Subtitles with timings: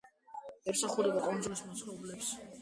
[0.73, 2.33] ემსახურება კუნძულის მაცხოვრებლებს.